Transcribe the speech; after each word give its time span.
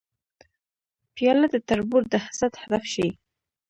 پیاله 1.15 1.47
د 1.51 1.55
تربور 1.67 2.03
د 2.09 2.13
حسد 2.25 2.53
هدف 2.61 2.83
شي. 2.93 3.07